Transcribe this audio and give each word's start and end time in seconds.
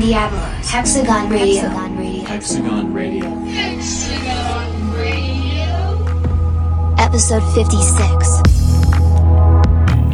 Don 0.00 0.08
Diablo, 0.08 0.40
Hexagon 0.64 1.28
Radio. 1.28 1.68
Hexagon 1.68 2.94
Radio. 2.94 3.28
Hexagon 3.44 4.94
Radio. 4.94 6.94
Episode 6.96 7.42
56. 7.52 8.40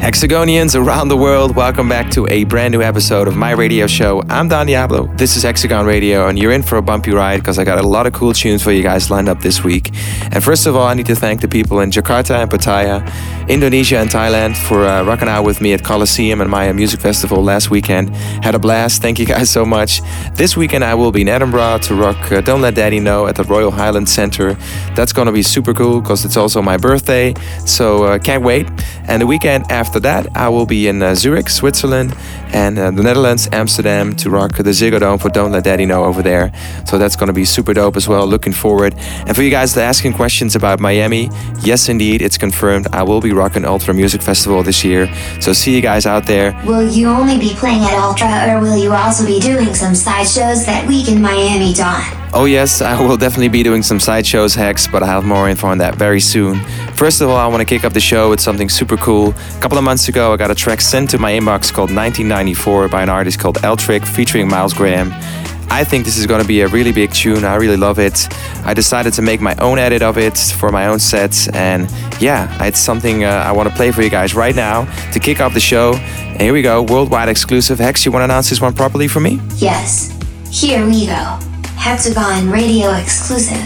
Hexagonians 0.03 0.75
around 0.75 1.09
the 1.09 1.17
world, 1.17 1.55
welcome 1.55 1.89
back 1.89 2.11
to 2.11 2.27
a 2.29 2.43
brand 2.45 2.73
new 2.73 2.83
episode 2.83 3.29
of 3.29 3.37
my 3.37 3.53
radio 3.53 3.87
show. 3.87 4.23
I'm 4.29 4.49
Don 4.49 4.67
Diablo. 4.67 5.07
This 5.15 5.37
is 5.37 5.45
Hexagon 5.45 5.87
Radio, 5.87 6.27
and 6.27 6.37
you're 6.37 6.53
in 6.53 6.65
for 6.65 6.79
a 6.79 6.83
bumpy 6.83 7.13
ride 7.13 7.39
because 7.39 7.59
I 7.59 7.65
got 7.65 7.79
a 7.79 7.87
lot 7.87 8.09
of 8.09 8.13
cool 8.13 8.33
tunes 8.33 8.65
for 8.65 8.73
you 8.73 8.83
guys 8.83 9.09
lined 9.09 9.29
up 9.29 9.41
this 9.41 9.63
week. 9.63 9.91
And 10.33 10.43
first 10.43 10.67
of 10.67 10.75
all, 10.75 10.87
I 10.87 10.95
need 10.95 11.07
to 11.07 11.17
thank 11.17 11.43
the 11.43 11.49
people 11.49 11.79
in 11.79 11.93
Jakarta 11.93 12.43
and 12.43 12.51
Pattaya, 12.51 13.07
Indonesia 13.49 13.99
and 13.99 14.09
Thailand 14.09 14.57
for 14.57 14.85
uh, 14.85 15.03
rocking 15.05 15.29
out 15.29 15.45
with 15.45 15.61
me 15.61 15.73
at 15.73 15.83
Coliseum 15.83 16.41
and 16.41 16.51
Maya 16.51 16.73
music 16.73 17.01
festival 17.01 17.43
last 17.43 17.71
weekend. 17.71 18.15
Had 18.45 18.55
a 18.55 18.59
blast. 18.59 19.03
Thank 19.03 19.19
you 19.19 19.27
guys 19.27 19.51
so 19.51 19.65
much. 19.65 20.03
This 20.35 20.57
weekend, 20.57 20.85
I 20.85 20.95
will 20.95 21.11
be 21.11 21.23
in 21.23 21.29
Edinburgh 21.29 21.79
to 21.85 21.95
rock 21.95 22.31
uh, 22.31 22.41
Don't 22.43 22.61
Let 22.61 22.75
Daddy 22.75 23.01
Know 23.01 23.27
at 23.27 23.35
the 23.35 23.45
Royal 23.45 23.71
Highland 23.71 24.09
Centre. 24.09 24.55
That's 24.95 25.13
to 25.27 25.33
be 25.33 25.43
super 25.43 25.75
cool 25.75 26.01
because 26.01 26.25
it's 26.25 26.37
also 26.37 26.63
my 26.63 26.77
birthday, 26.77 27.35
so 27.65 28.05
uh, 28.05 28.19
can't 28.19 28.45
wait. 28.45 28.69
And 29.09 29.23
the 29.23 29.27
weekend 29.27 29.71
after 29.71 29.87
after 29.97 30.01
that, 30.01 30.37
I 30.37 30.51
will 30.51 30.67
be 30.67 30.89
in 30.89 31.01
uh, 31.01 31.15
Zurich, 31.15 31.49
Switzerland, 31.49 32.15
and 32.57 32.79
uh, 32.79 32.91
the 32.91 33.03
Netherlands, 33.03 33.49
Amsterdam, 33.53 34.17
to 34.17 34.31
rock 34.31 34.57
the 34.57 34.71
Ziggo 34.71 34.99
Dome 34.99 35.19
for 35.19 35.29
Don't 35.29 35.53
Let 35.53 35.65
Daddy 35.65 35.85
Know 35.85 36.05
over 36.05 36.23
there. 36.23 36.51
So 36.87 36.97
that's 36.97 37.15
going 37.15 37.27
to 37.27 37.35
be 37.35 37.45
super 37.45 37.75
dope 37.75 37.97
as 37.97 38.09
well. 38.09 38.27
Looking 38.27 38.55
forward. 38.55 38.95
And 39.27 39.37
for 39.37 39.43
you 39.43 39.51
guys 39.51 39.75
that 39.75 39.83
asking 39.83 40.15
questions 40.15 40.57
about 40.57 40.81
Miami, 40.81 41.29
yes, 41.61 41.91
indeed, 41.91 42.23
it's 42.23 42.39
confirmed. 42.39 42.87
I 42.93 43.03
will 43.03 43.21
be 43.21 43.33
rocking 43.33 43.67
Ultra 43.67 43.93
Music 43.93 44.23
Festival 44.23 44.63
this 44.63 44.83
year. 44.83 45.07
So 45.39 45.53
see 45.53 45.77
you 45.77 45.83
guys 45.83 46.07
out 46.07 46.25
there. 46.27 46.59
Will 46.65 46.89
you 46.89 47.09
only 47.09 47.39
be 47.39 47.53
playing 47.55 47.83
at 47.83 47.93
Ultra, 47.93 48.55
or 48.55 48.63
will 48.63 48.79
you 48.79 48.93
also 48.95 49.27
be 49.27 49.39
doing 49.39 49.75
some 49.75 49.95
side 49.95 50.27
shows 50.27 50.65
that 50.65 50.89
week 50.89 51.09
in 51.09 51.21
Miami, 51.21 51.75
Don? 51.75 52.01
Oh, 52.33 52.45
yes, 52.45 52.83
I 52.83 53.01
will 53.01 53.17
definitely 53.17 53.49
be 53.49 53.63
doing 53.63 53.83
some 53.83 54.01
sideshows, 54.01 54.55
Hex, 54.55 54.87
but 54.87 55.03
I'll 55.03 55.09
have 55.09 55.25
more 55.25 55.49
info 55.49 55.69
on 55.69 55.79
that 55.79 55.95
very 55.95 56.21
soon. 56.21 56.61
First 56.97 57.21
of 57.21 57.29
all, 57.29 57.37
I 57.37 57.47
want 57.47 57.61
to 57.61 57.67
kick 57.67 57.85
off 57.85 57.93
the 57.93 58.01
show 58.01 58.31
with 58.31 58.41
something 58.41 58.71
super 58.71 58.97
cool. 58.97 59.35
A 59.35 59.61
couple 59.61 59.77
of 59.77 59.85
months 59.85 60.09
ago, 60.09 60.33
I 60.33 60.39
got 60.39 60.51
a 60.51 60.55
track 60.55 60.81
sent 60.81 61.11
to 61.11 61.19
my 61.19 61.33
inbox 61.33 61.71
called 61.71 61.91
1994 61.95 62.89
by 62.89 63.03
an 63.03 63.11
artist 63.11 63.39
called 63.39 63.57
Eltrick 63.57 64.07
featuring 64.07 64.49
Miles 64.49 64.73
Graham. 64.73 65.11
I 65.69 65.85
think 65.85 66.07
this 66.07 66.17
is 66.17 66.27
going 66.27 66.41
to 66.41 66.49
be 66.49 66.63
a 66.63 66.69
really 66.69 66.93
big 66.93 67.13
tune. 67.13 67.45
I 67.45 67.57
really 67.57 67.77
love 67.77 67.99
it. 67.99 68.27
I 68.65 68.73
decided 68.73 69.13
to 69.13 69.23
make 69.23 69.43
my 69.43 69.55
own 69.57 69.79
edit 69.79 70.01
of 70.01 70.17
it 70.17 70.39
for 70.39 70.73
my 70.73 70.87
own 70.87 70.99
sets, 70.99 71.49
and 71.49 71.91
yeah, 72.19 72.65
it's 72.65 72.79
something 72.79 73.25
uh, 73.25 73.45
I 73.47 73.53
want 73.53 73.69
to 73.69 73.75
play 73.75 73.93
for 73.93 74.01
you 74.01 74.09
guys 74.09 74.35
right 74.35 74.57
now 74.57 74.87
to 75.13 75.21
kick 75.21 75.39
off 75.39 75.53
the 75.53 75.61
show. 75.61 75.97
And 75.97 76.41
here 76.41 76.55
we 76.55 76.63
go, 76.63 76.83
worldwide 76.83 77.29
exclusive. 77.29 77.79
Hex, 77.79 78.07
you 78.07 78.11
want 78.13 78.23
to 78.23 78.25
announce 78.25 78.49
this 78.49 78.63
one 78.63 78.73
properly 78.73 79.07
for 79.07 79.21
me? 79.21 79.39
Yes. 79.57 80.17
Here 80.51 80.87
we 80.87 81.05
go. 81.05 81.39
Hexagon 81.77 82.51
Radio 82.51 82.95
exclusive. 82.95 83.61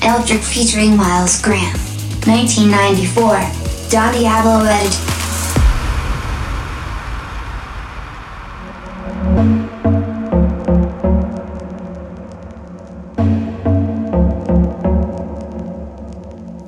Electric 0.00 0.42
featuring 0.42 0.96
Miles 0.96 1.42
Graham. 1.42 1.87
1994. 2.26 3.90
Don 3.90 4.12
Diablo 4.12 4.64
edit. 4.64 4.94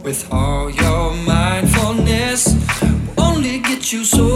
With 0.02 0.32
all 0.32 0.70
your 0.70 1.14
mindfulness, 1.26 2.54
only 3.18 3.58
get 3.58 3.92
you 3.92 4.04
so 4.04 4.29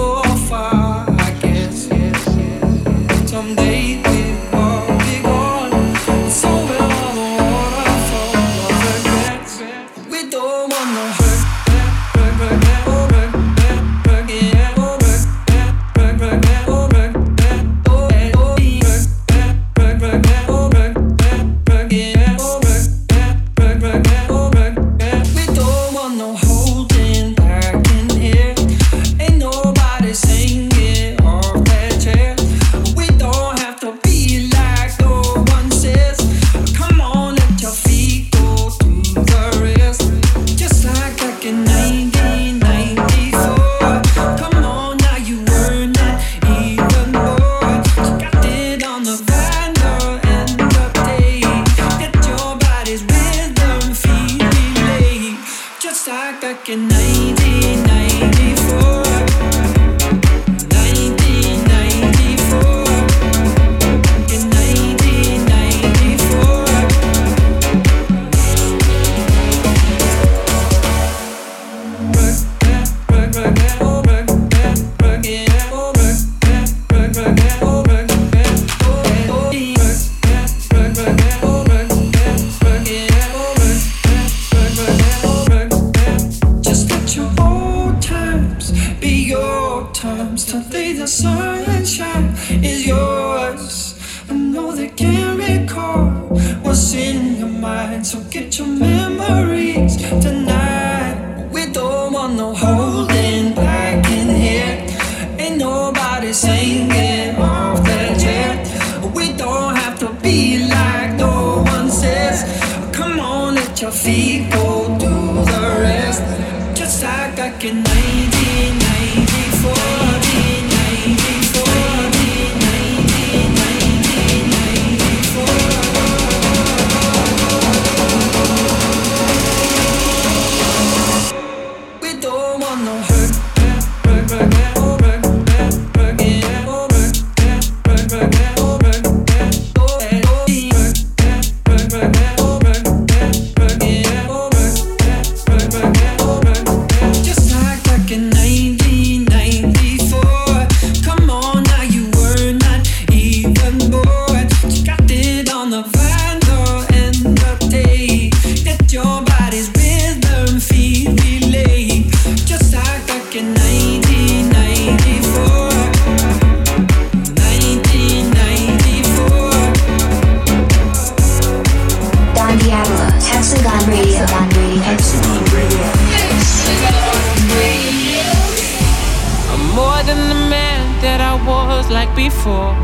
the 180.34 180.48
man 180.48 180.80
that 181.00 181.20
I 181.20 181.34
was 181.46 181.90
like 181.90 182.12
before. 182.16 182.74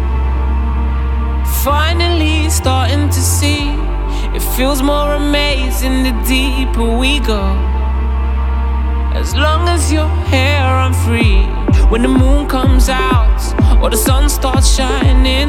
Finally 1.64 2.48
starting 2.48 3.08
to 3.08 3.20
see, 3.38 3.62
it 4.36 4.42
feels 4.56 4.80
more 4.82 5.14
amazing 5.14 5.96
the 6.08 6.14
deeper 6.26 6.86
we 7.02 7.18
go. 7.20 7.44
As 9.20 9.34
long 9.34 9.68
as 9.68 9.92
you're 9.92 10.14
here, 10.32 10.66
I'm 10.84 10.94
free. 11.06 11.42
When 11.90 12.02
the 12.02 12.12
moon 12.22 12.46
comes 12.46 12.88
out 12.88 13.40
or 13.82 13.90
the 13.90 13.96
sun 14.08 14.28
starts 14.28 14.68
shining, 14.76 15.48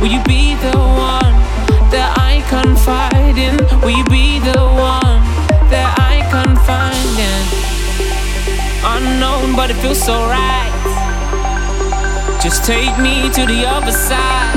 will 0.00 0.12
you 0.16 0.22
be 0.34 0.54
the 0.66 0.78
one 1.12 1.34
that 1.94 2.10
I 2.30 2.32
confide 2.56 3.36
in? 3.46 3.56
Will 3.82 3.96
you 4.00 4.04
be 4.04 4.38
the 4.38 4.60
one 4.94 5.20
that 5.72 5.88
I 5.96 5.97
unknown, 8.96 9.54
but 9.54 9.70
it 9.70 9.76
feels 9.82 10.00
so 10.02 10.14
right. 10.28 10.72
Just 12.42 12.64
take 12.64 12.96
me 12.98 13.28
to 13.30 13.46
the 13.46 13.66
other 13.66 13.92
side. 13.92 14.54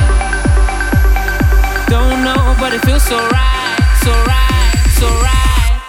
Don't 1.90 2.24
know, 2.24 2.56
but 2.60 2.74
it 2.74 2.82
feels 2.86 3.04
so 3.04 3.18
right, 3.18 3.80
so 4.04 4.12
right, 4.34 4.74
so 5.00 5.08
right. 5.08 5.82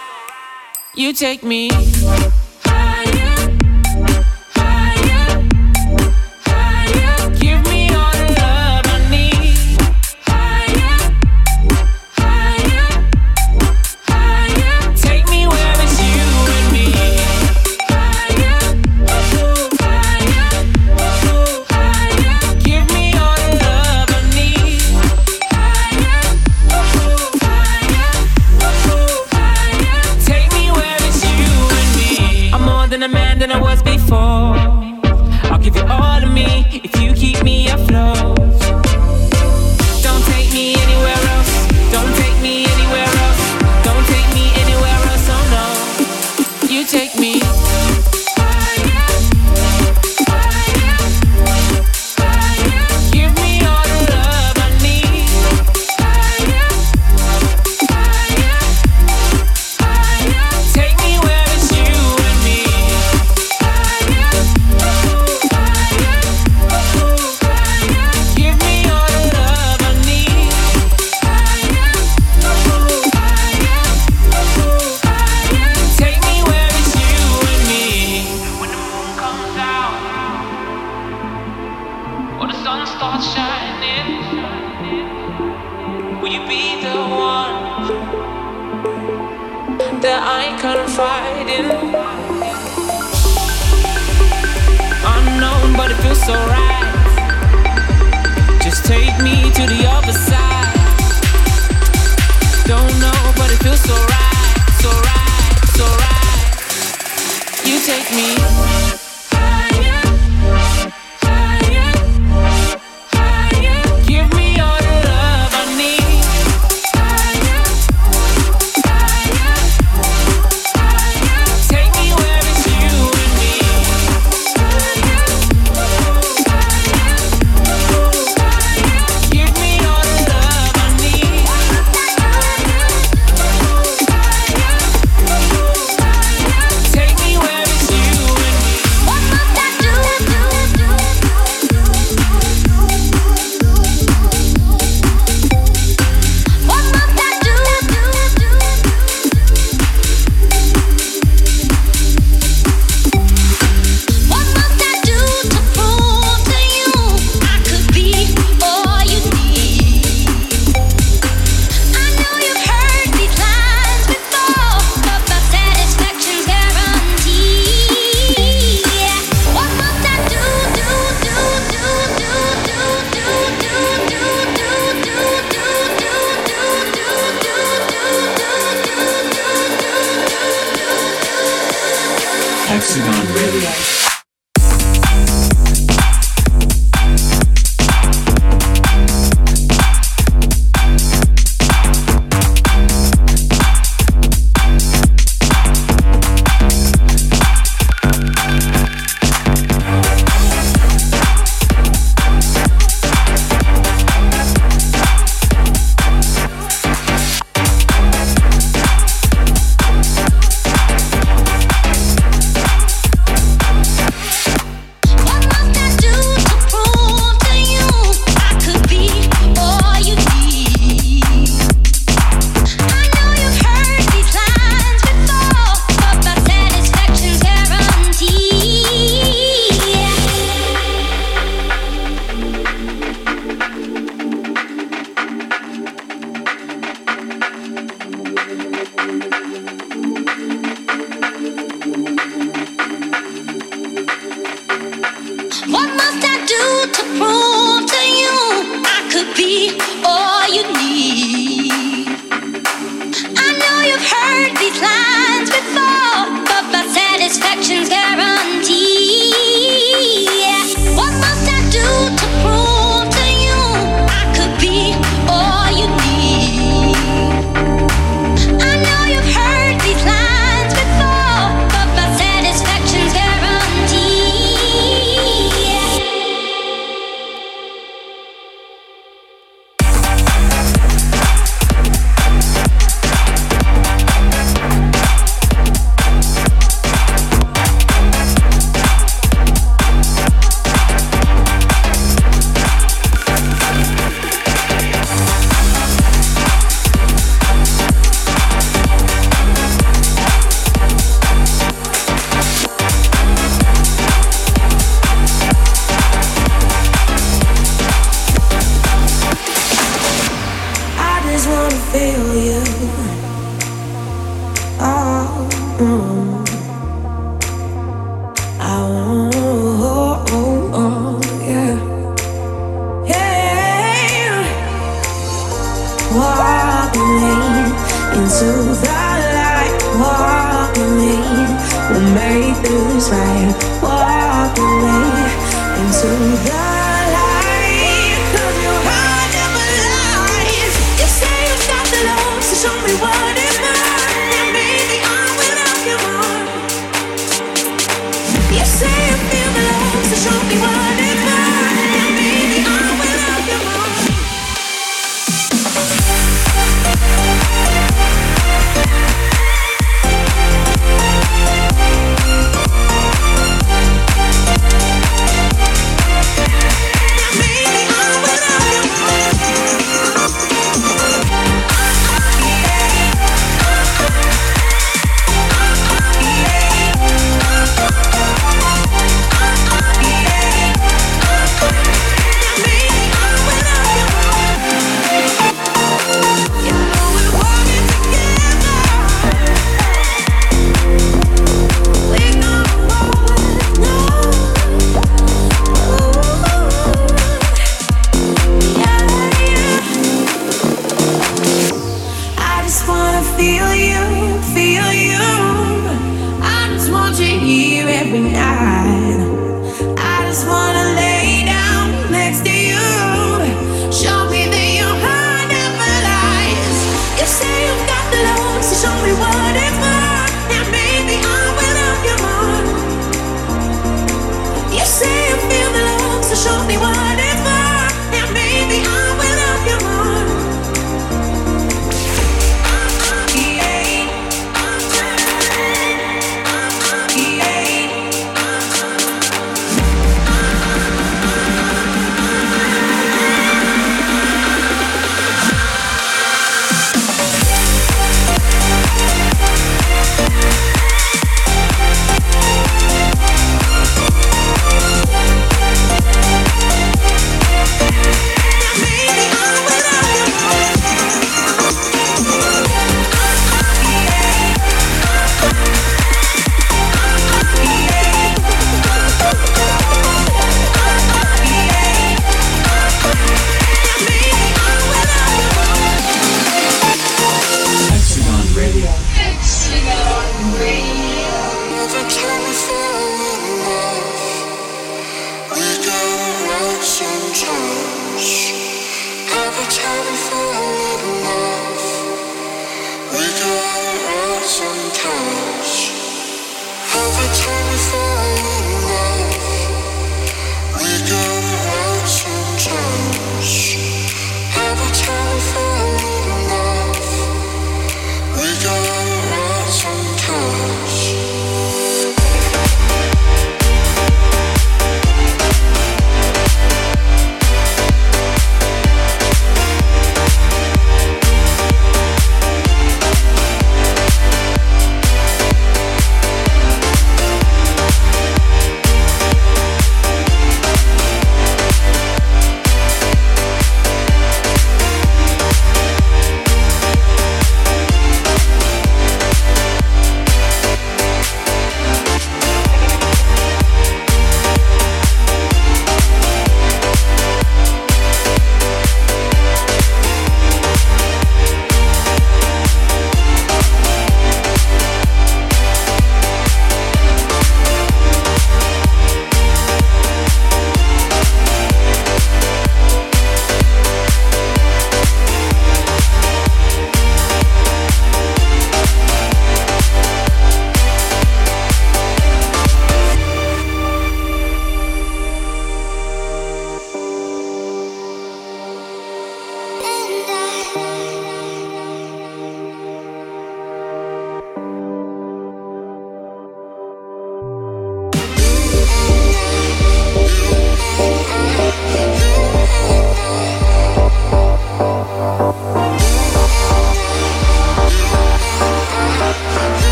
You 0.94 1.12
take 1.12 1.42
me. 1.44 1.70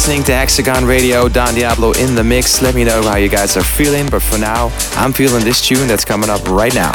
listening 0.00 0.24
to 0.24 0.32
Hexagon 0.32 0.86
Radio, 0.86 1.28
Don 1.28 1.52
Diablo 1.52 1.92
in 1.92 2.14
the 2.14 2.24
mix. 2.24 2.62
Let 2.62 2.74
me 2.74 2.84
know 2.84 3.02
how 3.02 3.16
you 3.16 3.28
guys 3.28 3.54
are 3.58 3.62
feeling, 3.62 4.08
but 4.08 4.22
for 4.22 4.38
now, 4.38 4.72
I'm 4.92 5.12
feeling 5.12 5.44
this 5.44 5.60
tune 5.60 5.86
that's 5.86 6.06
coming 6.06 6.30
up 6.30 6.42
right 6.48 6.74
now. 6.74 6.92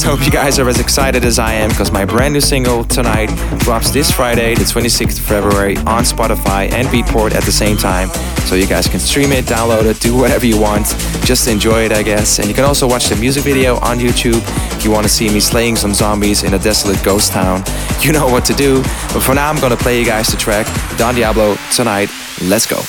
Yes, 0.00 0.08
hope 0.08 0.24
you 0.24 0.32
guys 0.32 0.58
are 0.58 0.68
as 0.68 0.80
excited 0.80 1.24
as 1.24 1.38
I 1.38 1.52
am 1.54 1.68
because 1.68 1.92
my 1.92 2.04
brand 2.04 2.32
new 2.32 2.40
single 2.40 2.84
tonight 2.84 3.28
drops 3.58 3.90
this 3.90 4.10
Friday, 4.10 4.54
the 4.54 4.64
26th 4.64 5.18
of 5.18 5.24
February, 5.24 5.76
on 5.78 6.04
Spotify 6.04 6.70
and 6.72 6.88
Beatport 6.88 7.32
at 7.32 7.42
the 7.44 7.52
same 7.52 7.76
time. 7.76 8.08
So 8.46 8.54
you 8.54 8.66
guys 8.66 8.86
can 8.88 9.00
stream 9.00 9.32
it, 9.32 9.44
download 9.44 9.84
it, 9.84 10.00
do 10.00 10.16
whatever 10.16 10.46
you 10.46 10.58
want. 10.58 10.86
Just 11.24 11.48
enjoy 11.48 11.84
it, 11.84 11.92
I 11.92 12.02
guess. 12.02 12.38
And 12.38 12.48
you 12.48 12.54
can 12.54 12.64
also 12.64 12.88
watch 12.88 13.08
the 13.08 13.16
music 13.16 13.44
video 13.44 13.76
on 13.76 13.98
YouTube 13.98 14.42
if 14.76 14.84
you 14.84 14.90
want 14.90 15.04
to 15.04 15.12
see 15.12 15.28
me 15.28 15.40
slaying 15.40 15.76
some 15.76 15.92
zombies 15.92 16.42
in 16.44 16.54
a 16.54 16.58
desolate 16.58 17.02
ghost 17.04 17.32
town. 17.32 17.62
You 18.00 18.12
know 18.12 18.28
what 18.28 18.46
to 18.46 18.54
do. 18.54 18.80
But 19.12 19.20
for 19.20 19.34
now, 19.34 19.50
I'm 19.50 19.60
going 19.60 19.76
to 19.76 19.76
play 19.76 19.98
you 19.98 20.06
guys 20.06 20.28
the 20.28 20.38
track 20.38 20.66
Don 20.96 21.14
Diablo 21.14 21.54
tonight. 21.70 22.08
Let's 22.40 22.64
go. 22.64 22.80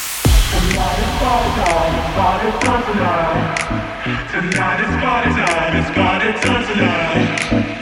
Tonight 4.31 4.79
is 4.79 5.00
it's 6.33 6.45
time 6.45 6.65
tonight. 6.65 7.80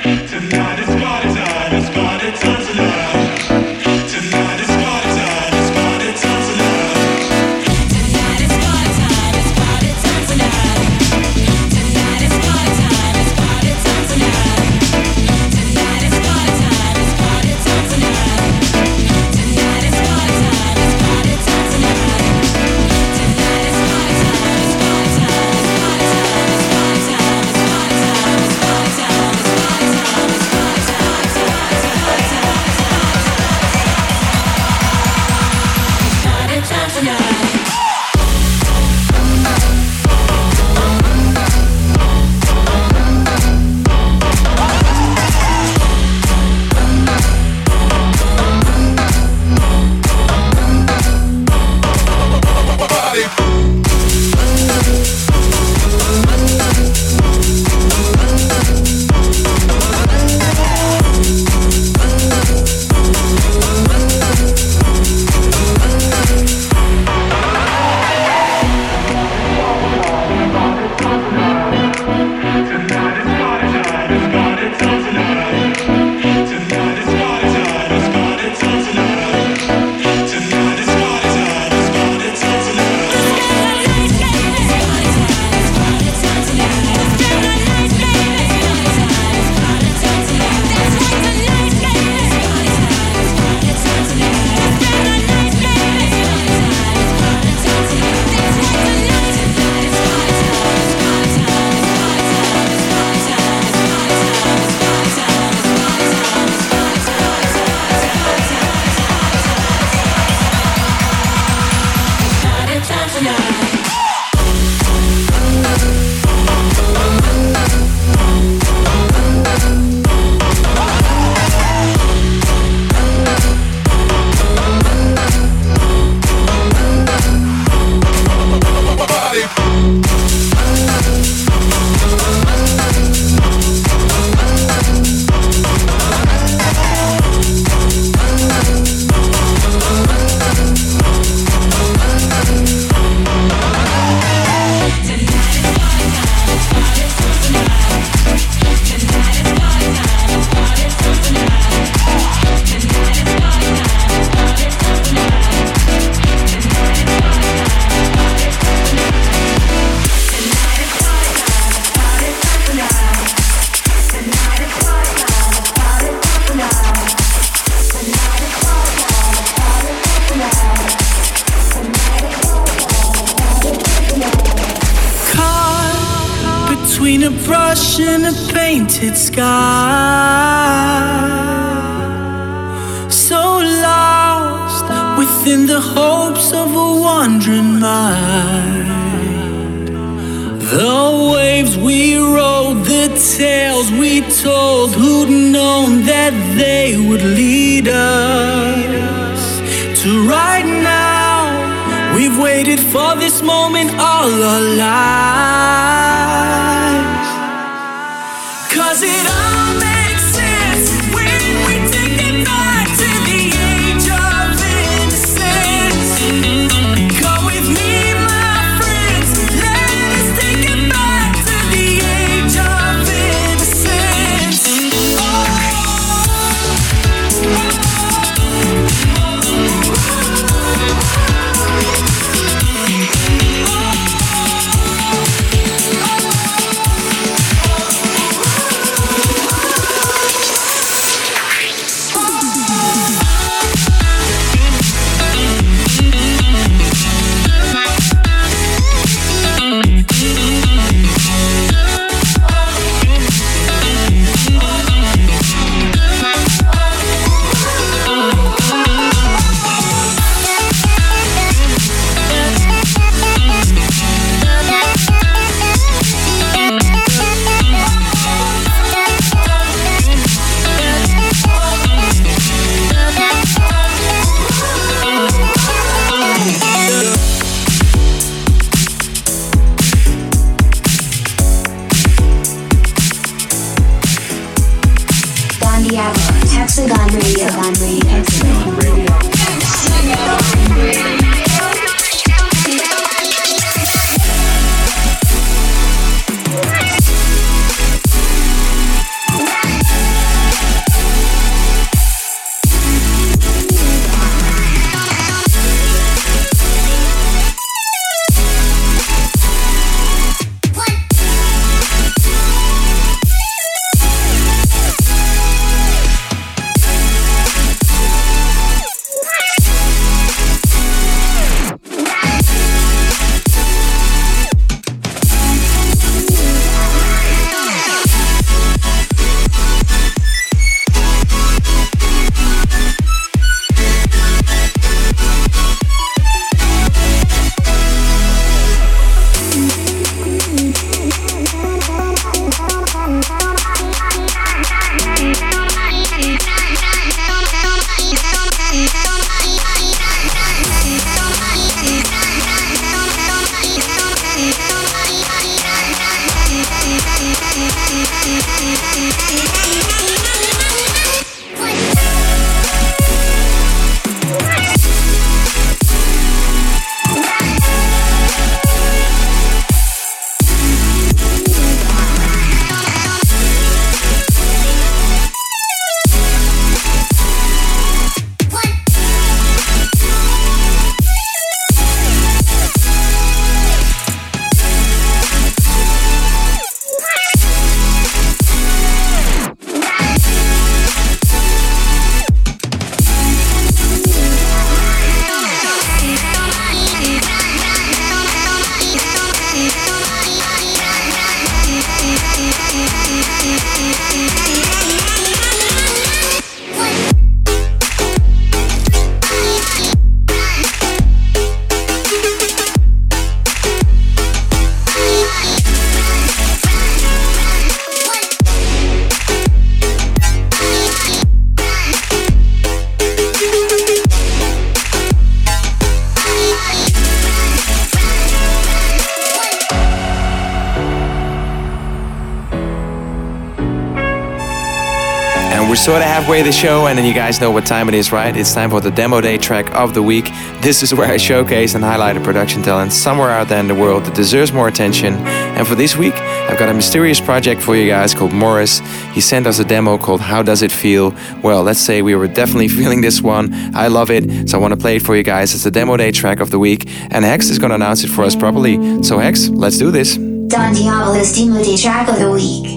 Halfway 436.30 436.44
the 436.44 436.52
show, 436.52 436.86
and 436.86 436.96
then 436.96 437.06
you 437.08 437.14
guys 437.14 437.42
know 437.42 437.50
what 437.50 437.66
time 437.66 437.88
it 437.88 437.96
is, 437.96 438.12
right? 438.12 438.38
It's 438.38 438.54
time 438.54 438.70
for 438.70 438.80
the 438.80 438.92
demo 438.92 439.20
day 439.20 439.40
track 439.40 439.74
of 439.74 439.96
the 439.96 440.04
week. 440.04 440.26
This 440.62 440.84
is 440.84 440.94
where 440.94 441.12
I 441.12 441.18
showcase 441.18 441.74
and 441.74 441.84
highlight 441.84 442.18
a 442.18 442.20
production 442.20 442.62
talent 442.62 442.94
somewhere 442.94 443.32
out 443.32 443.48
there 443.48 443.60
in 443.60 443.68
the 443.68 443.74
world 443.74 444.06
that 444.06 444.14
deserves 444.14 444.54
more 444.54 444.68
attention. 444.68 445.16
And 445.16 445.68
for 445.68 445.74
this 445.74 445.98
week, 445.98 446.14
I've 446.14 446.60
got 446.60 446.70
a 446.70 446.74
mysterious 446.76 447.20
project 447.20 447.64
for 447.64 447.76
you 447.76 447.88
guys 447.90 448.14
called 448.14 448.32
Morris. 448.32 448.78
He 449.12 449.22
sent 449.22 449.48
us 449.48 449.58
a 449.58 449.66
demo 449.66 449.98
called 449.98 450.22
How 450.22 450.44
Does 450.44 450.62
It 450.62 450.72
Feel? 450.72 451.16
Well, 451.42 451.64
let's 451.64 451.80
say 451.80 452.04
we 452.04 452.14
were 452.14 452.28
definitely 452.28 452.68
feeling 452.80 453.02
this 453.02 453.24
one. 453.24 453.52
I 453.76 453.88
love 453.88 454.12
it, 454.12 454.52
so 454.52 454.60
I 454.60 454.62
want 454.62 454.76
to 454.76 454.80
play 454.80 454.98
it 454.98 455.02
for 455.02 455.16
you 455.16 455.24
guys. 455.24 455.56
It's 455.56 455.64
the 455.64 455.72
demo 455.72 455.98
day 455.98 456.12
track 456.12 456.42
of 456.42 456.52
the 456.52 456.60
week, 456.60 456.86
and 457.10 457.26
Hex 457.26 457.50
is 457.50 457.58
going 457.58 457.70
to 457.70 457.76
announce 457.76 458.04
it 458.04 458.10
for 458.10 458.24
us 458.24 458.36
properly. 458.36 459.02
So, 459.02 459.18
Hex, 459.18 459.50
let's 459.50 459.80
do 459.80 459.90
this. 459.90 460.16
Don 460.16 460.76
Diablo's 460.76 461.36
Demo 461.36 461.64
Day 461.64 461.76
track 461.76 462.08
of 462.08 462.20
the 462.20 462.32
week. 462.32 462.68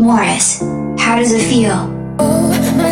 Morris, 0.00 0.60
how 0.98 1.16
does 1.16 1.30
it 1.32 1.42
feel? 1.46 2.00
Oh, 2.18 2.91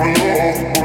Oh, 0.00 0.04
my 0.04 0.12
love. 0.12 0.77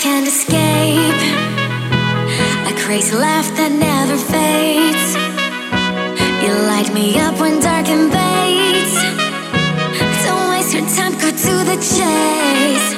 can't 0.00 0.26
escape. 0.26 1.22
A 2.70 2.72
crazy 2.84 3.14
laugh 3.16 3.48
that 3.56 3.72
never 3.72 4.16
fades. 4.16 5.16
You 6.42 6.52
light 6.70 6.92
me 6.94 7.18
up 7.18 7.38
when 7.40 7.60
dark 7.60 7.88
invades. 7.88 8.94
Don't 10.24 10.50
waste 10.50 10.72
your 10.74 10.86
time, 10.96 11.12
go 11.18 11.30
to 11.30 11.54
the 11.70 11.76
chase. 11.92 12.88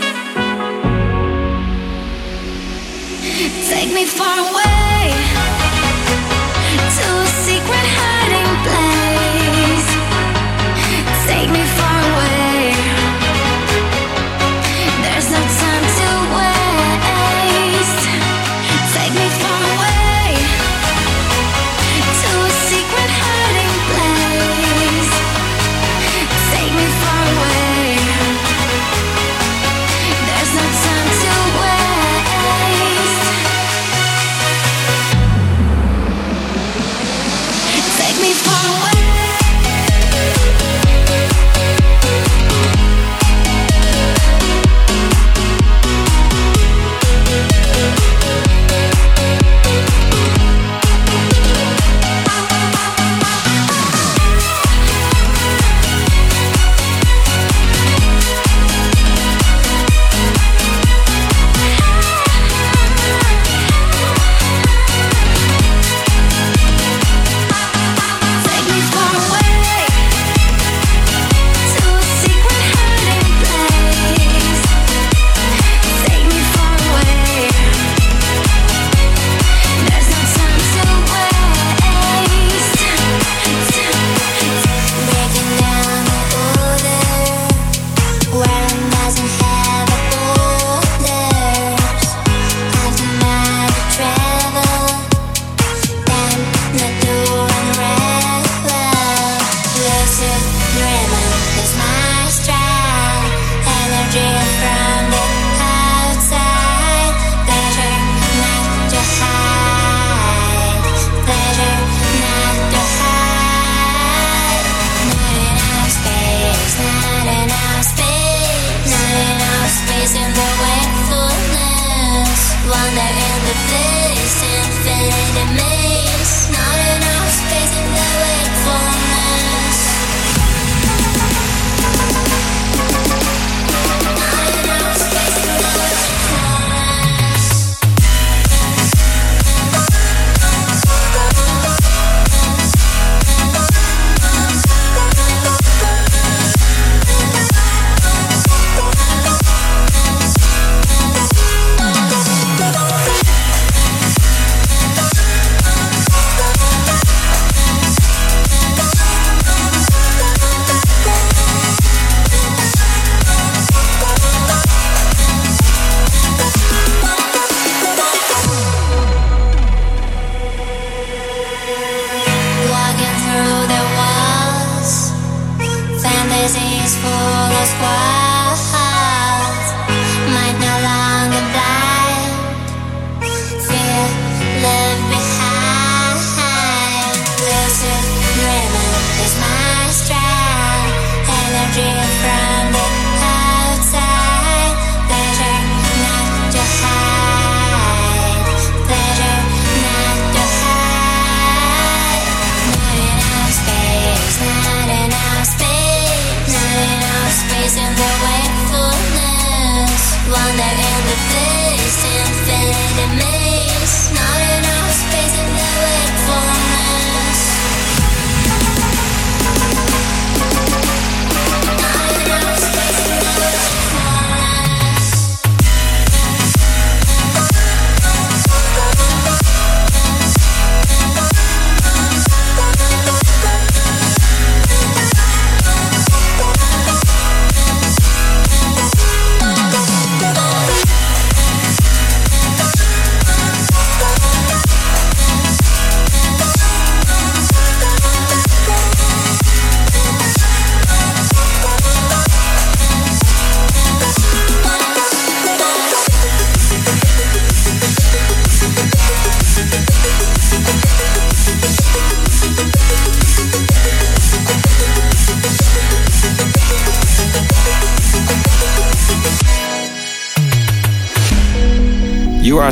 Take 3.71 3.93
me 3.95 4.05
far 4.05 4.39
away. 4.39 4.84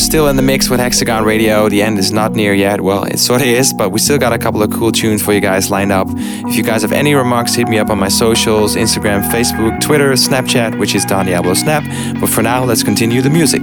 Still 0.03 0.29
in 0.29 0.37
the 0.37 0.43
mix 0.43 0.69
with 0.69 0.81
Hexagon 0.81 1.25
Radio. 1.25 1.69
The 1.69 1.83
end 1.83 1.99
is 1.99 2.13
not 2.13 2.33
near 2.33 2.55
yet. 2.55 2.81
Well, 2.81 3.05
it 3.05 3.19
sort 3.19 3.41
of 3.41 3.47
is, 3.47 3.73
but 3.73 3.91
we 3.91 3.99
still 3.99 4.19
got 4.19 4.33
a 4.33 4.39
couple 4.39 4.63
of 4.63 4.71
cool 4.71 4.93
tunes 4.93 5.23
for 5.23 5.33
you 5.33 5.41
guys 5.41 5.71
lined 5.71 5.93
up. 5.93 6.09
If 6.11 6.57
you 6.57 6.63
guys 6.63 6.83
have 6.83 6.93
any 6.93 7.15
remarks, 7.15 7.55
hit 7.55 7.69
me 7.69 7.79
up 7.79 7.91
on 7.91 7.99
my 7.99 8.09
socials 8.09 8.77
Instagram, 8.77 9.23
Facebook, 9.31 9.81
Twitter, 9.81 10.13
Snapchat, 10.13 10.79
which 10.79 10.95
is 10.95 11.05
Don 11.05 11.27
Diablo 11.27 11.55
Snap. 11.55 11.85
But 12.21 12.29
for 12.29 12.43
now, 12.43 12.65
let's 12.65 12.83
continue 12.83 13.23
the 13.23 13.31
music. 13.31 13.63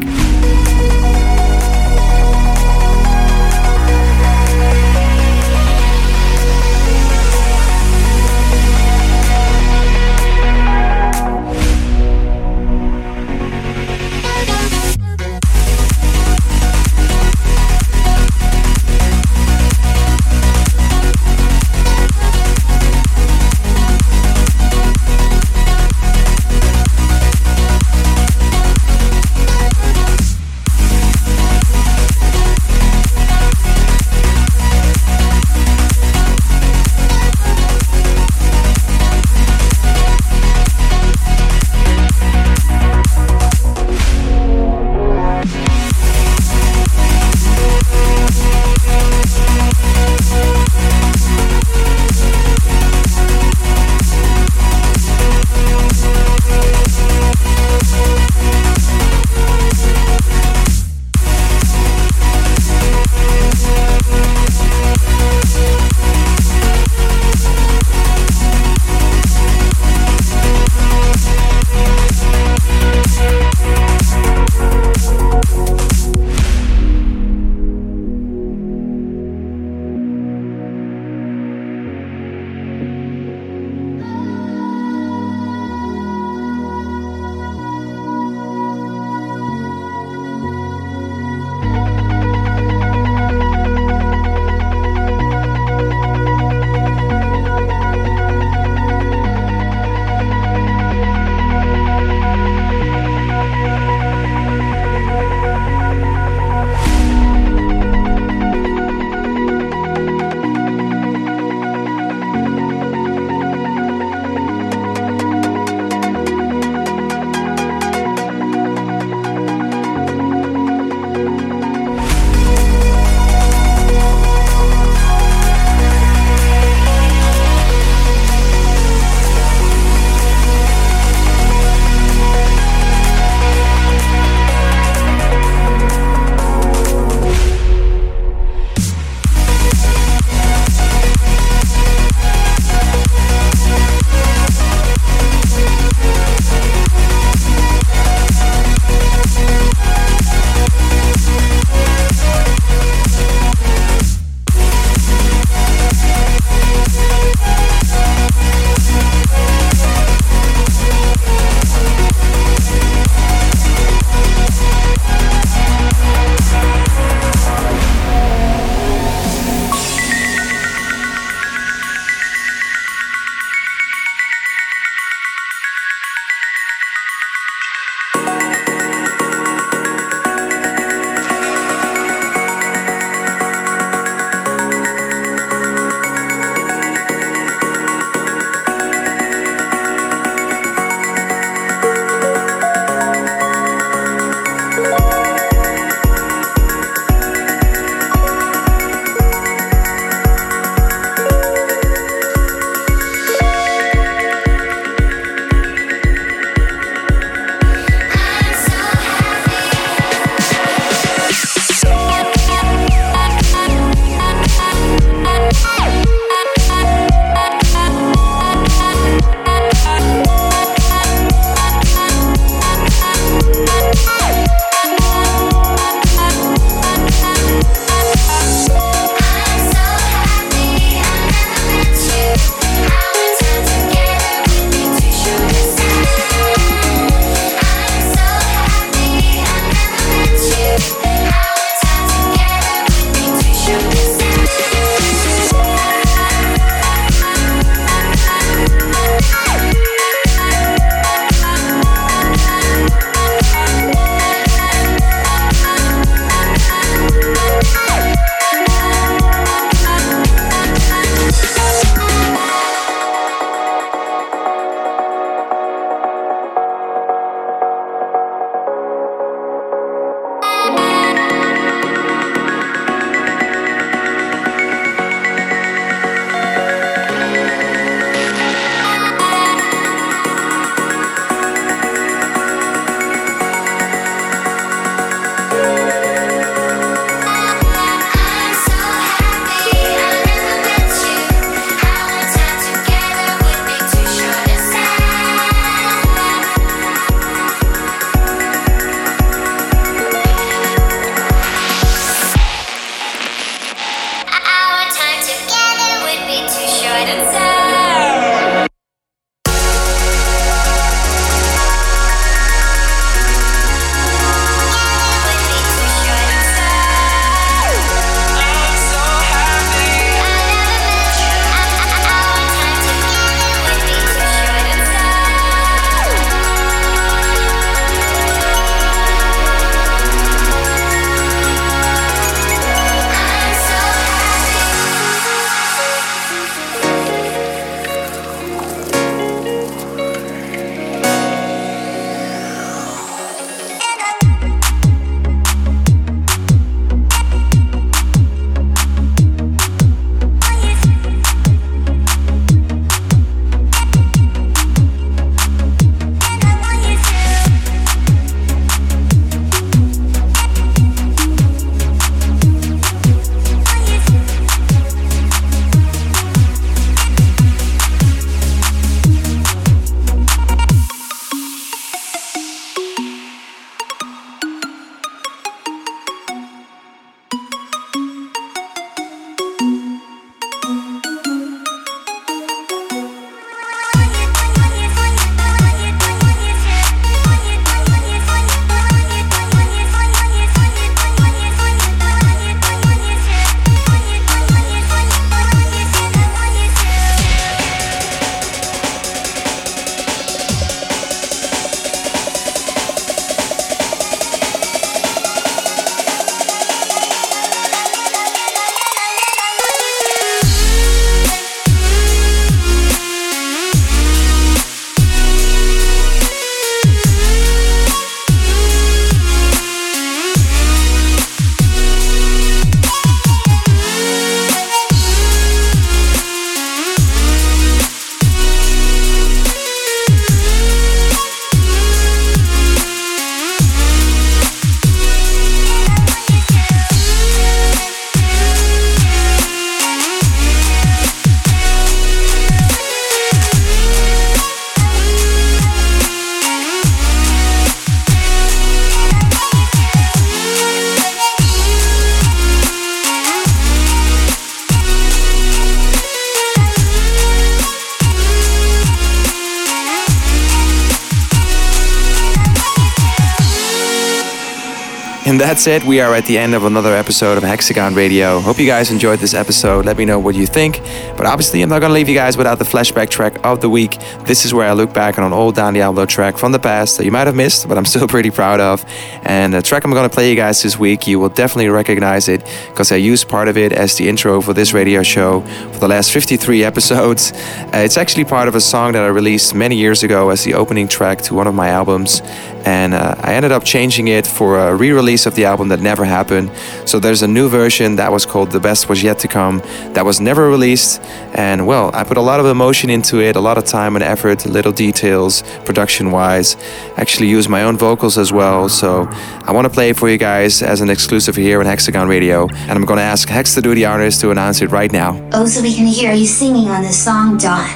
That's 465.60 465.84
it. 465.84 465.84
We 465.84 466.00
are 466.00 466.16
at 466.16 466.24
the 466.24 466.38
end 466.38 466.56
of 466.56 466.64
another 466.64 466.96
episode 466.96 467.38
of 467.38 467.44
Hexagon 467.44 467.94
Radio. 467.94 468.40
Hope 468.40 468.60
you 468.60 468.66
guys 468.66 468.92
enjoyed 468.92 469.20
this 469.20 469.34
episode. 469.34 469.86
Let 469.86 469.98
me 469.98 470.06
know 470.06 470.18
what 470.18 470.34
you 470.34 470.48
think. 470.48 470.80
But 471.18 471.26
obviously, 471.26 471.62
I'm 471.62 471.68
not 471.68 471.80
going 471.80 471.90
to 471.90 471.94
leave 471.94 472.08
you 472.08 472.16
guys 472.16 472.38
without 472.38 472.60
the 472.60 472.64
flashback 472.64 473.10
track 473.10 473.36
of 473.44 473.60
the 473.60 473.68
week. 473.68 474.00
This 474.24 474.46
is 474.46 474.54
where 474.54 474.70
I 474.70 474.72
look 474.72 474.94
back 474.94 475.18
on 475.18 475.26
an 475.26 475.34
old 475.34 475.56
Don 475.56 475.74
Diablo 475.74 476.06
track 476.06 476.38
from 476.38 476.54
the 476.54 476.60
past 476.60 476.98
that 476.98 477.04
you 477.04 477.12
might 477.12 477.28
have 477.28 477.36
missed, 477.36 477.68
but 477.68 477.78
I'm 477.78 477.84
still 477.84 478.08
pretty 478.16 478.32
proud 478.32 478.62
of. 478.62 478.86
And 479.24 479.54
the 479.54 479.62
track 479.62 479.84
I'm 479.84 479.92
going 479.92 480.08
to 480.08 480.14
play 480.14 480.30
you 480.30 480.36
guys 480.38 480.64
this 480.64 480.80
week, 480.80 481.08
you 481.08 481.20
will 481.20 481.28
definitely 481.28 481.68
recognize 481.68 482.30
it 482.30 482.42
because 482.70 482.94
I 482.94 482.96
used 482.96 483.28
part 483.28 483.50
of 483.50 483.58
it 483.58 483.74
as 483.74 483.98
the 483.98 484.08
intro 484.08 484.40
for 484.40 484.54
this 484.54 484.72
radio 484.72 485.04
show 485.04 485.42
for 485.74 485.80
the 485.80 485.90
last 485.90 486.14
53 486.14 486.64
episodes. 486.72 487.34
Uh, 487.34 487.72
it's 487.84 487.98
actually 487.98 488.24
part 488.24 488.48
of 488.48 488.56
a 488.56 488.62
song 488.62 488.94
that 488.94 489.04
I 489.04 489.08
released 489.08 489.54
many 489.54 489.76
years 489.76 490.04
ago 490.04 490.30
as 490.30 490.46
the 490.46 490.54
opening 490.54 490.88
track 490.88 491.20
to 491.24 491.34
one 491.34 491.48
of 491.48 491.54
my 491.54 491.68
albums. 491.68 492.22
And 492.66 492.94
uh, 492.94 493.16
I 493.20 493.34
ended 493.34 493.52
up 493.52 493.64
changing 493.64 494.08
it 494.08 494.28
for 494.28 494.58
a 494.60 494.76
re 494.76 494.92
release 494.92 495.26
of 495.26 495.36
the 495.36 495.49
album 495.52 495.68
that 495.70 495.82
never 495.92 496.06
happened. 496.06 496.48
So 496.86 496.96
there's 497.00 497.24
a 497.24 497.28
new 497.38 497.48
version 497.62 497.90
that 497.98 498.12
was 498.12 498.26
called 498.32 498.52
The 498.52 498.60
Best 498.60 498.90
Was 498.90 499.00
Yet 499.04 499.18
to 499.24 499.28
Come 499.28 499.56
that 499.96 500.06
was 500.06 500.18
never 500.30 500.44
released. 500.56 501.02
And 501.48 501.60
well, 501.72 501.92
I 501.94 502.04
put 502.04 502.18
a 502.18 502.26
lot 502.32 502.40
of 502.40 502.46
emotion 502.46 502.90
into 502.90 503.16
it, 503.28 503.36
a 503.36 503.44
lot 503.50 503.58
of 503.58 503.66
time 503.66 503.96
and 503.98 504.04
effort, 504.04 504.46
little 504.46 504.72
details, 504.72 505.44
production 505.66 506.12
wise. 506.12 506.56
Actually, 506.98 507.30
use 507.30 507.48
my 507.50 507.64
own 507.64 507.78
vocals 507.78 508.18
as 508.18 508.32
well. 508.32 508.70
So 508.70 509.08
I 509.48 509.52
want 509.52 509.66
to 509.66 509.74
play 509.78 509.90
it 509.92 509.98
for 509.98 510.08
you 510.10 510.18
guys 510.18 510.62
as 510.62 510.82
an 510.82 510.90
exclusive 510.90 511.36
here 511.36 511.60
on 511.60 511.66
Hexagon 511.66 512.08
Radio. 512.08 512.48
And 512.68 512.72
I'm 512.78 512.86
going 512.86 513.02
to 513.06 513.10
ask 513.14 513.28
Hex 513.28 513.56
to 513.56 513.62
do 513.62 513.74
the 513.76 513.90
to 514.22 514.32
announce 514.32 514.62
it 514.62 514.70
right 514.70 514.92
now. 514.92 515.12
Oh, 515.34 515.46
so 515.46 515.62
we 515.62 515.74
can 515.74 515.88
hear 515.88 516.14
you 516.14 516.26
singing 516.26 516.68
on 516.70 516.84
the 516.84 516.94
song, 516.94 517.38
Don. 517.38 517.68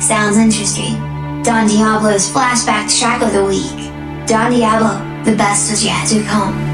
Sounds 0.00 0.36
interesting. 0.36 0.94
Don 1.42 1.66
Diablo's 1.66 2.30
flashback 2.30 2.86
track 2.98 3.22
of 3.22 3.32
the 3.32 3.44
week. 3.44 3.92
Don 4.26 4.50
Diablo, 4.50 4.94
the 5.24 5.36
best 5.36 5.70
was 5.70 5.84
yet 5.84 6.06
to 6.08 6.22
come. 6.24 6.71